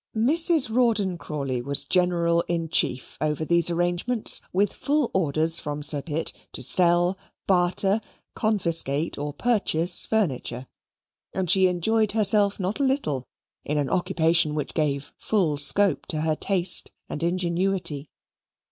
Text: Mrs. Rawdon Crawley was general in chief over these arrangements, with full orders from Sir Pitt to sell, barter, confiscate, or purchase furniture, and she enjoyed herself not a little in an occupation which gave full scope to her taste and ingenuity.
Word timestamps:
Mrs. 0.17 0.75
Rawdon 0.75 1.19
Crawley 1.19 1.61
was 1.61 1.85
general 1.85 2.41
in 2.47 2.69
chief 2.69 3.19
over 3.21 3.45
these 3.45 3.69
arrangements, 3.69 4.41
with 4.51 4.73
full 4.73 5.11
orders 5.13 5.59
from 5.59 5.83
Sir 5.83 6.01
Pitt 6.01 6.33
to 6.53 6.63
sell, 6.63 7.19
barter, 7.45 8.01
confiscate, 8.33 9.19
or 9.19 9.31
purchase 9.31 10.03
furniture, 10.07 10.65
and 11.35 11.51
she 11.51 11.67
enjoyed 11.67 12.13
herself 12.13 12.59
not 12.59 12.79
a 12.79 12.83
little 12.83 13.27
in 13.63 13.77
an 13.77 13.91
occupation 13.91 14.55
which 14.55 14.73
gave 14.73 15.13
full 15.19 15.55
scope 15.55 16.07
to 16.07 16.21
her 16.21 16.35
taste 16.35 16.91
and 17.07 17.21
ingenuity. 17.21 18.09